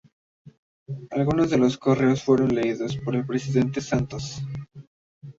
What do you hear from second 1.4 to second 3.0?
de los de los correos fueron leídos